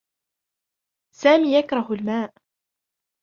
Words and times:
سامي 1.13 1.53
يكره 1.55 1.91
الماء 1.93 2.33